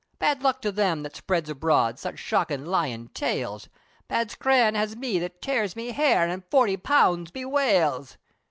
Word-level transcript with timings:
Bad 0.17 0.41
luck 0.41 0.63
to 0.63 0.71
them, 0.71 1.03
that 1.03 1.15
spreads 1.15 1.47
abroad, 1.47 1.99
Such 1.99 2.17
shockin' 2.17 2.65
lyin' 2.65 3.09
tales, 3.09 3.69
Bad 4.07 4.31
scran 4.31 4.73
has 4.73 4.95
me, 4.95 5.19
that 5.19 5.43
tears 5.43 5.75
me 5.75 5.91
hair, 5.91 6.27
An' 6.27 6.43
forty 6.49 6.75
pounds 6.75 7.29
bewails!" 7.29 8.17